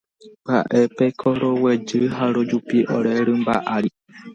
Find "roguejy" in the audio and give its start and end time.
1.41-2.01